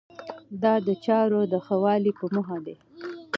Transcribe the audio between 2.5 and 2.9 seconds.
دی.